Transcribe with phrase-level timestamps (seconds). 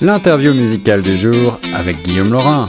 [0.00, 2.68] L'interview musicale du jour avec Guillaume Laurin.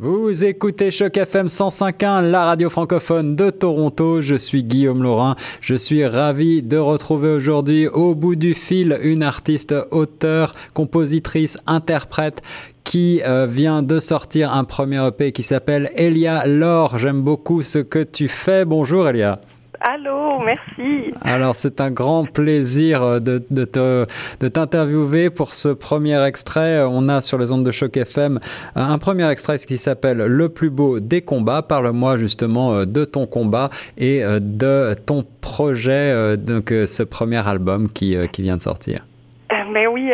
[0.00, 4.20] Vous écoutez Choc FM 105.1, la radio francophone de Toronto.
[4.20, 5.34] Je suis Guillaume Laurin.
[5.60, 12.42] Je suis ravi de retrouver aujourd'hui au bout du fil une artiste, auteure, compositrice, interprète
[12.84, 16.96] qui euh, vient de sortir un premier EP qui s'appelle Elia Laure.
[16.98, 18.64] J'aime beaucoup ce que tu fais.
[18.64, 19.40] Bonjour Elia.
[19.80, 21.14] Allô, merci.
[21.22, 24.06] Alors c'est un grand plaisir euh, de, de, te,
[24.40, 26.82] de t'interviewer pour ce premier extrait.
[26.82, 28.40] On a sur les ondes de choc FM
[28.76, 31.62] euh, un premier extrait qui s'appelle Le plus beau des combats.
[31.62, 38.16] Parle-moi justement euh, de ton combat et de ton projet, donc ce premier album qui,
[38.32, 39.04] qui vient de sortir.
[39.48, 40.10] ben oui,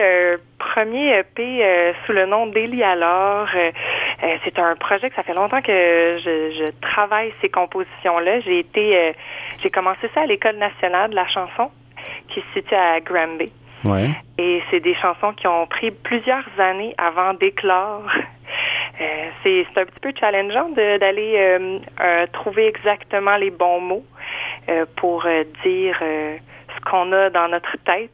[0.59, 1.63] premier EP
[2.05, 3.49] sous le nom d'Elie Alors.
[4.45, 8.41] c'est un projet que ça fait longtemps que je, je travaille ces compositions-là.
[8.41, 9.15] J'ai été
[9.65, 11.71] j'ai commencé ça à l'École nationale de la chanson
[12.29, 13.51] qui se situe à Granby.
[13.85, 14.11] Ouais.
[14.39, 18.05] Et c'est des chansons qui ont pris plusieurs années avant d'éclore.
[19.01, 24.05] Euh, c'est un petit peu challengeant d'aller euh, euh, trouver exactement les bons mots
[24.95, 25.27] pour
[25.65, 28.13] dire ce qu'on a dans notre tête.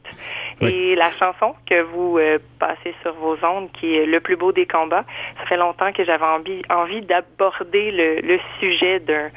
[0.62, 2.18] Et la chanson que vous
[2.58, 5.04] passez sur vos ondes, qui est le plus beau des combats,
[5.38, 9.28] ça fait longtemps que j'avais envie, envie d'aborder le, le sujet d'un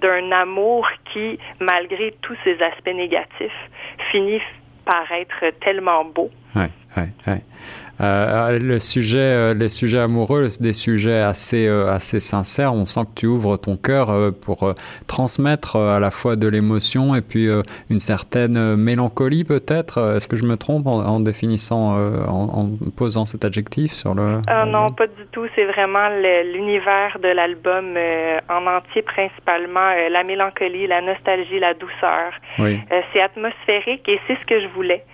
[0.00, 3.70] d'un amour qui, malgré tous ses aspects négatifs,
[4.10, 4.40] finit
[4.84, 6.30] par être tellement beau.
[6.96, 7.42] Ouais, ouais.
[8.00, 12.72] Euh, le sujet, euh, les sujets amoureux, des sujets assez, euh, assez sincères.
[12.72, 14.72] On sent que tu ouvres ton cœur euh, pour
[15.06, 17.48] transmettre à la fois de l'émotion et puis
[17.90, 20.16] une certaine mélancolie peut-être.
[20.16, 24.40] Est-ce que je me trompe en, en définissant, en, en, posant cet adjectif sur le
[24.66, 25.46] Non, pas du tout.
[25.54, 26.08] C'est vraiment
[26.52, 27.96] l'univers de l'album
[28.48, 32.32] en entier, principalement la mélancolie, la nostalgie, la douceur.
[32.58, 32.80] Oui.
[33.12, 35.04] c'est atmosphérique et c'est ce que je voulais.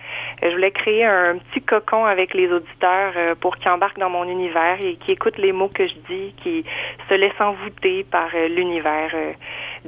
[0.41, 4.25] je voulais créer un petit cocon avec les auditeurs euh, pour qu'ils embarquent dans mon
[4.25, 6.63] univers et qui écoutent les mots que je dis, qui
[7.09, 9.11] se laissent envoûter par euh, l'univers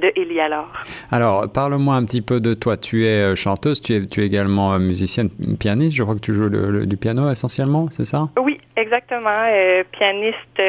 [0.02, 0.62] euh.
[1.10, 2.76] Alors, parle-moi un petit peu de toi.
[2.76, 5.28] Tu es chanteuse, tu es, tu es également musicienne,
[5.58, 5.96] pianiste.
[5.96, 6.48] Je crois que tu joues
[6.86, 8.28] du piano essentiellement, c'est ça?
[8.40, 9.46] Oui, exactement.
[9.92, 10.60] pianiste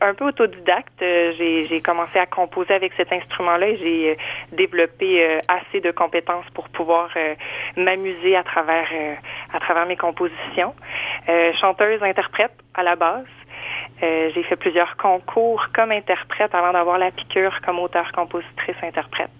[0.00, 0.92] un peu autodidacte.
[1.00, 4.16] j'ai commencé à composer avec cet instrument-là et j'ai
[4.56, 7.10] développé assez de compétences pour pouvoir
[7.76, 8.88] m'amuser à travers
[9.52, 10.74] à travers mes compositions.
[11.28, 13.24] Euh, chanteuse, interprète à la base.
[14.02, 19.30] Euh, j'ai fait plusieurs concours comme interprète avant d'avoir la piqûre comme auteur, compositrice, interprète.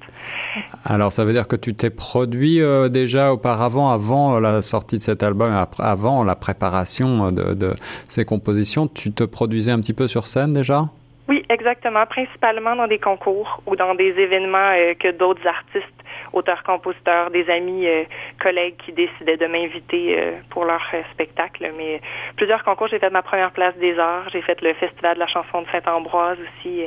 [0.84, 5.02] Alors, ça veut dire que tu t'es produit euh, déjà auparavant, avant la sortie de
[5.02, 7.74] cet album, avant la préparation de,
[8.08, 10.88] ces compositions, tu te produisais un petit peu sur scène déjà?
[11.30, 15.86] Oui, exactement, principalement dans des concours ou dans des événements que d'autres artistes
[16.32, 18.02] auteurs, compositeurs, des amis, euh,
[18.40, 21.70] collègues qui décidaient de m'inviter euh, pour leur euh, spectacle.
[21.76, 22.00] Mais
[22.34, 25.28] plusieurs concours, j'ai fait ma première place des arts, j'ai fait le festival de la
[25.28, 26.82] chanson de Saint-Ambroise aussi,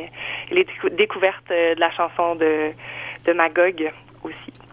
[0.51, 3.93] les découvertes de la chanson de Magog
[4.25, 4.72] aussi.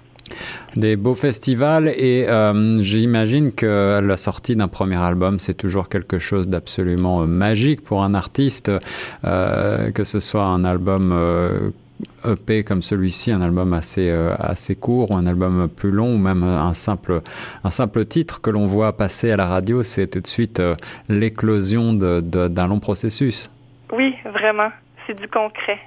[0.76, 6.18] Des beaux festivals et euh, j'imagine que la sortie d'un premier album, c'est toujours quelque
[6.18, 8.70] chose d'absolument magique pour un artiste,
[9.24, 11.70] euh, que ce soit un album euh,
[12.24, 16.18] EP comme celui-ci, un album assez, euh, assez court ou un album plus long ou
[16.18, 17.20] même un simple,
[17.64, 20.74] un simple titre que l'on voit passer à la radio, c'est tout de suite euh,
[21.08, 23.50] l'éclosion d'un long processus.
[23.92, 24.70] Oui, vraiment.
[25.06, 25.78] C'est du concret.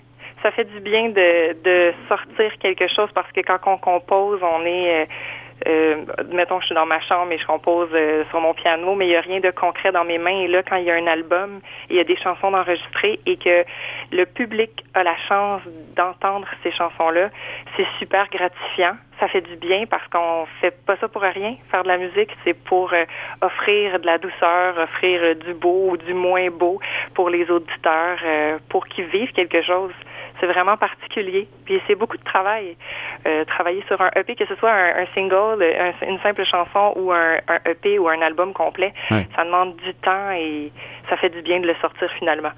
[0.43, 4.65] Ça fait du bien de, de sortir quelque chose parce que quand on compose, on
[4.65, 5.03] est...
[5.03, 5.05] Euh,
[5.65, 9.05] euh, mettons je suis dans ma chambre et je compose euh, sur mon piano, mais
[9.05, 10.41] il n'y a rien de concret dans mes mains.
[10.41, 13.37] Et là, quand il y a un album, il y a des chansons d'enregistrer et
[13.37, 13.63] que
[14.11, 15.61] le public a la chance
[15.95, 17.29] d'entendre ces chansons-là,
[17.77, 18.97] c'est super gratifiant.
[19.19, 21.55] Ça fait du bien parce qu'on fait pas ça pour rien.
[21.71, 23.05] Faire de la musique, c'est pour euh,
[23.41, 26.79] offrir de la douceur, offrir euh, du beau ou du moins beau
[27.13, 29.93] pour les auditeurs, euh, pour qu'ils vivent quelque chose
[30.39, 31.47] c'est vraiment particulier.
[31.63, 32.75] Puis c'est beaucoup de travail.
[33.47, 37.13] Travailler sur un EP, que ce soit un, un single, un, une simple chanson ou
[37.13, 40.71] un, un, EP ou un album complet, ça demande du temps et
[41.07, 42.51] ça fait du bien de le sortir finalement.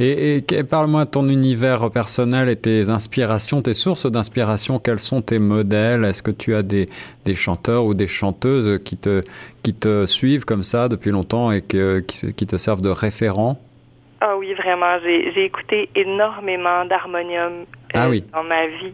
[0.00, 4.80] Et, parle-moi de ton univers personnel et tes inspirations, tes sources d'inspiration.
[4.80, 6.04] Quels sont tes modèles?
[6.04, 6.86] Est-ce que tu as des,
[7.24, 9.20] des chanteurs ou des chanteuses qui te,
[9.62, 13.60] qui te suivent comme ça depuis longtemps et que, qui, te servent de référent?
[14.20, 14.98] Ah oui, vraiment.
[15.04, 17.64] J'ai écouté énormément d'harmonium
[17.94, 18.92] ah dans ma vie,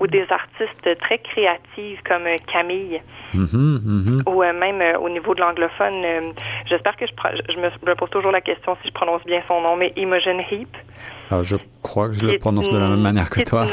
[0.00, 3.00] ou des artistes très créatifs comme Camille,
[3.34, 4.28] mm-hmm, mm-hmm.
[4.28, 6.34] ou même au niveau de l'anglophone.
[6.66, 7.12] J'espère que je,
[7.52, 10.76] je, me, pose toujours la question si je prononce bien son nom, mais Imogen Heap.
[11.30, 13.66] Ah, je crois que je le prononce de la même manière que toi.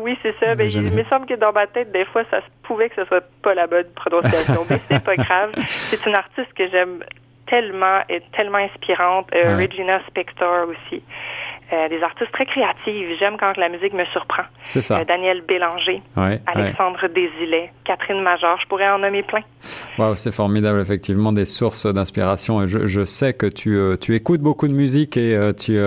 [0.00, 0.54] Oui, c'est ça.
[0.54, 3.04] Ben, il me semble que dans ma tête, des fois, ça se pouvait que ce
[3.04, 5.52] soit pas la bonne prononciation, mais c'est pas grave.
[5.68, 7.04] C'est une artiste que j'aime
[7.46, 9.28] tellement et tellement inspirante.
[9.34, 11.02] Euh, Regina Spector aussi.
[11.72, 13.18] Euh, des artistes très créatifs.
[13.18, 14.42] J'aime quand la musique me surprend.
[14.64, 14.98] C'est ça.
[14.98, 17.72] Euh, Daniel Bélanger, Alexandre ouais.
[17.84, 19.40] Catherine Major, je pourrais en nommer plein.
[19.98, 22.66] Wow, c'est formidable, effectivement, des sources d'inspiration.
[22.66, 25.78] Je, je sais que tu, euh, tu écoutes beaucoup de musique et tu,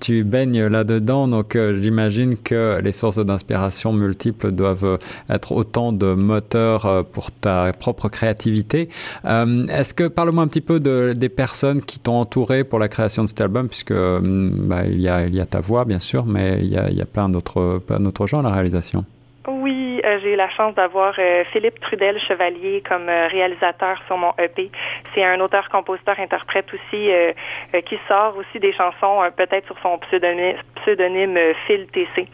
[0.00, 4.98] tu baignes là-dedans, donc j'imagine que les sources d'inspiration multiples doivent
[5.28, 8.88] être autant de moteurs pour ta propre créativité.
[9.24, 13.24] Est-ce que, parle-moi un petit peu de, des personnes qui t'ont entouré pour la création
[13.24, 16.24] de cet album, puisque bah, il y a il y a ta voix, bien sûr,
[16.24, 19.04] mais il y a, il y plein d'autres gens à la réalisation.
[19.48, 24.18] Oui, euh, j'ai eu la chance d'avoir euh, Philippe Trudel Chevalier comme euh, réalisateur sur
[24.18, 24.70] mon EP.
[25.14, 27.08] C'est un auteur, compositeur, interprète aussi
[27.86, 32.28] qui sort aussi des chansons peut-être sur son pseudonyme, pseudonyme Phil TC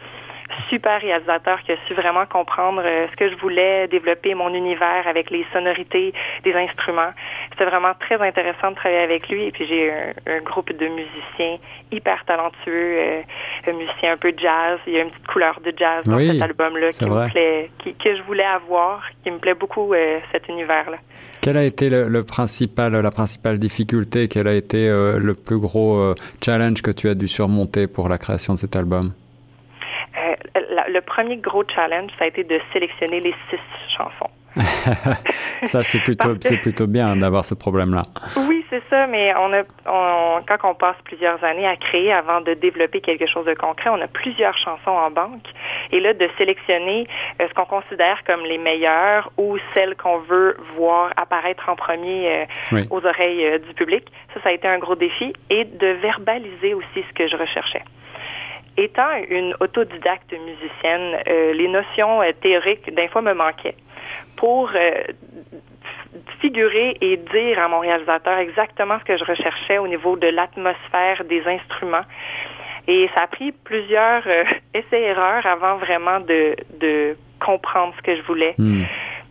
[0.68, 5.06] super réalisateur qui a su vraiment comprendre euh, ce que je voulais, développer mon univers
[5.06, 6.12] avec les sonorités
[6.44, 7.12] des instruments.
[7.50, 9.44] C'était vraiment très intéressant de travailler avec lui.
[9.44, 11.58] Et puis j'ai un, groupe de musiciens
[11.90, 13.22] hyper talentueux, euh,
[13.66, 14.78] un musicien un peu jazz.
[14.86, 17.94] Il y a une petite couleur de jazz dans cet album-là qui me plaît, qui,
[17.94, 20.98] que je voulais avoir, qui me plaît beaucoup euh, cet univers-là.
[21.40, 24.28] Quelle a été le, principal, la principale difficulté?
[24.28, 28.54] Quel a été le plus gros challenge que tu as dû surmonter pour la création
[28.54, 29.12] de cet album?
[30.54, 33.60] Le premier gros challenge, ça a été de sélectionner les six
[33.96, 34.30] chansons.
[35.64, 38.02] ça, c'est plutôt, c'est plutôt bien d'avoir ce problème-là.
[38.48, 39.62] Oui, c'est ça, mais on a,
[40.46, 44.00] quand on passe plusieurs années à créer avant de développer quelque chose de concret, on
[44.00, 45.46] a plusieurs chansons en banque.
[45.90, 47.08] Et là, de sélectionner
[47.40, 52.46] euh, ce qu'on considère comme les meilleures ou celles qu'on veut voir apparaître en premier
[52.72, 54.04] euh, aux oreilles euh, du public,
[54.34, 55.32] ça, ça a été un gros défi.
[55.50, 57.82] Et de verbaliser aussi ce que je recherchais.
[58.76, 63.76] Étant une autodidacte musicienne, euh, les notions euh, théoriques d'un fois me manquaient.
[64.36, 65.04] Pour euh,
[66.40, 71.24] figurer et dire à mon réalisateur exactement ce que je recherchais au niveau de l'atmosphère
[71.24, 72.04] des instruments.
[72.88, 74.24] Et ça a pris plusieurs
[74.74, 78.54] essais-erreurs avant vraiment de, de comprendre ce que je voulais.
[78.58, 78.84] Hmm.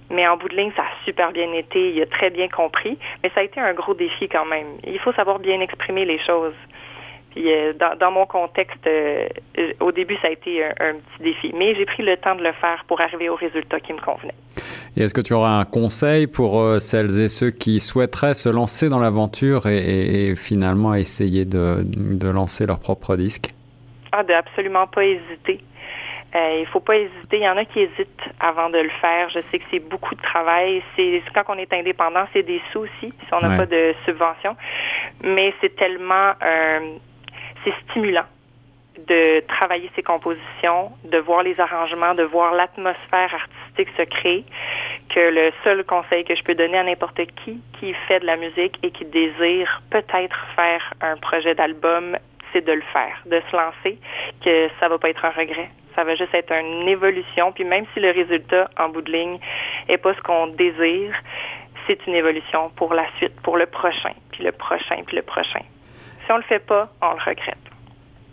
[0.10, 1.90] Mais en bout de ligne, ça a super bien été.
[1.90, 2.98] Il a très bien compris.
[3.24, 4.68] Mais ça a été un gros défi quand même.
[4.86, 6.54] Il faut savoir bien exprimer les choses.
[7.34, 9.28] Puis euh, dans, mon contexte, euh,
[9.80, 12.52] au début, ça a été un, petit défi, mais j'ai pris le temps de le
[12.54, 14.36] faire pour arriver au résultat qui me convenait.
[14.96, 18.50] Et est-ce que tu auras un conseil pour euh, celles et ceux qui souhaiteraient se
[18.50, 23.50] lancer dans l'aventure et, finalement essayer de, de, lancer leur propre disque?
[24.12, 25.60] Ah, de absolument pas hésiter.
[26.36, 27.38] Il il faut pas hésiter.
[27.38, 29.30] Il y en a qui hésitent avant de le faire.
[29.30, 30.84] Je sais que c'est beaucoup de travail.
[30.96, 34.56] C'est quand on est indépendant, c'est des sous aussi si on n'a pas de subvention.
[35.24, 36.34] Mais c'est tellement
[37.64, 38.26] c'est stimulant
[39.08, 44.46] de travailler ses compositions, de voir les arrangements, de voir l'atmosphère artistique se créer,
[45.10, 48.38] que le seul conseil que je peux donner à n'importe qui qui fait de la
[48.38, 52.18] musique et qui désire peut-être faire un projet d'album,
[52.52, 53.98] c'est de le faire, de se lancer,
[54.44, 55.70] que ça va pas être un regret.
[55.96, 57.52] Ça va juste être une évolution.
[57.52, 59.40] Puis même si le résultat, en bout de ligne,
[59.88, 61.16] est pas ce qu'on désire,
[61.88, 65.62] c'est une évolution pour la suite, pour le prochain, puis le prochain, puis le prochain.
[66.26, 67.73] Si on le fait pas, on le regrette.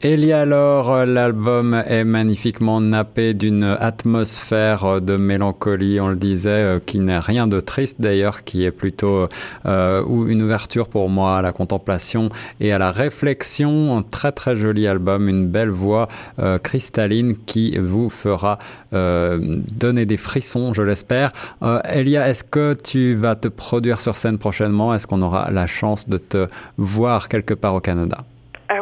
[0.02, 7.00] Elia alors, l'album est magnifiquement nappé d'une atmosphère de mélancolie, on le disait, euh, qui
[7.00, 9.28] n'est rien de triste d'ailleurs, qui est plutôt
[9.66, 13.98] euh, une ouverture pour moi à la contemplation et à la réflexion.
[13.98, 16.08] Un très très joli album, une belle voix
[16.38, 18.58] euh, cristalline qui vous fera
[18.92, 21.30] donner des frissons, je l'espère.
[21.62, 24.94] Elia, est-ce que tu vas te produire sur scène prochainement?
[24.94, 28.18] Est-ce qu'on aura la chance de te voir quelque part au Canada?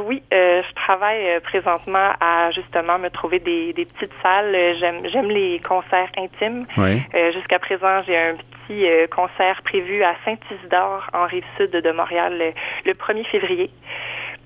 [0.06, 0.47] Oui, je
[0.88, 4.54] travaille euh, présentement à justement me trouver des, des petites salles.
[4.54, 6.66] Euh, j'aime j'aime les concerts intimes.
[6.78, 12.52] Euh, jusqu'à présent, j'ai un petit concert prévu à Saint-Isidore, en rive sud de Montréal,
[12.84, 13.70] le, 1er février.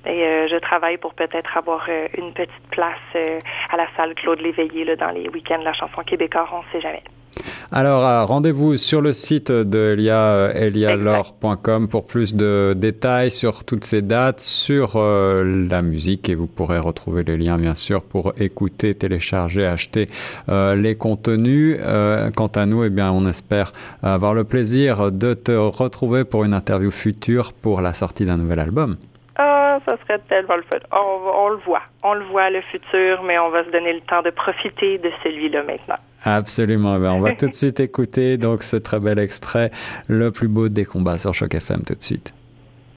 [0.07, 3.17] Et je travaille pour peut-être avoir une petite place
[3.71, 6.81] à la salle Claude Léveillé dans les week-ends de la chanson québécoise, on ne sait
[6.81, 7.03] jamais.
[7.75, 13.87] Alors, euh, rendez-vous sur le site de Elia, elialore.com pour plus de détails sur toutes
[13.87, 18.35] ces dates, sur euh, la musique et vous pourrez retrouver les liens, bien sûr, pour
[18.37, 20.07] écouter, télécharger, acheter
[20.51, 21.79] euh, les contenus.
[22.37, 26.53] quant à nous, eh bien, on espère avoir le plaisir de te retrouver pour une
[26.53, 28.99] interview future pour la sortie d'un nouvel album.
[29.73, 30.79] Ah, ça serait tellement le fun.
[30.93, 31.83] On, on le voit.
[32.03, 35.11] On le voit, le futur, mais on va se donner le temps de profiter de
[35.25, 35.97] celui-là maintenant.
[36.25, 36.99] Absolument.
[36.99, 39.71] Ben, on va tout de suite écouter donc ce très bel extrait,
[40.09, 42.35] le plus beau des combats sur Choc FM tout de suite.